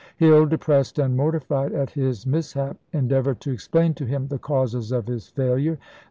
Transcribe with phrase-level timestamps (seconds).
[0.17, 5.05] Hill, depressed and mortified at his mishap, endeavored to explain to him the causes of
[5.05, 5.77] his failure.